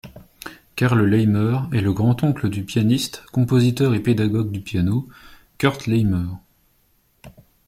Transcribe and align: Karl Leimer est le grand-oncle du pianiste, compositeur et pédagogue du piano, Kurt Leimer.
Karl 0.75 1.03
Leimer 1.05 1.59
est 1.73 1.81
le 1.81 1.93
grand-oncle 1.93 2.49
du 2.49 2.63
pianiste, 2.65 3.23
compositeur 3.31 3.93
et 3.93 3.99
pédagogue 3.99 4.49
du 4.49 4.59
piano, 4.59 5.07
Kurt 5.59 5.85
Leimer. 5.85 6.25